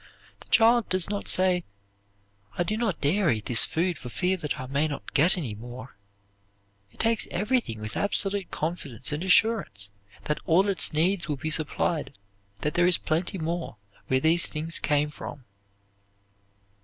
The 0.39 0.47
child 0.49 0.89
does 0.89 1.11
not 1.11 1.27
say, 1.27 1.63
"I 2.57 2.63
do 2.63 2.75
not 2.75 3.01
dare 3.01 3.29
eat 3.29 3.45
this 3.45 3.63
food 3.63 3.99
for 3.99 4.09
fear 4.09 4.35
that 4.37 4.59
I 4.59 4.65
may 4.65 4.87
not 4.87 5.13
get 5.13 5.37
any 5.37 5.53
more." 5.53 5.95
It 6.89 6.99
takes 6.99 7.27
everything 7.29 7.79
with 7.79 7.95
absolute 7.95 8.49
confidence 8.49 9.11
and 9.11 9.23
assurance 9.23 9.91
that 10.23 10.39
all 10.47 10.67
its 10.69 10.91
needs 10.91 11.29
will 11.29 11.37
be 11.37 11.51
supplied, 11.51 12.17
that 12.61 12.73
there 12.73 12.87
is 12.87 12.97
plenty 12.97 13.37
more 13.37 13.77
where 14.07 14.19
these 14.19 14.47
things 14.47 14.79
came 14.79 15.11
from. 15.11 15.45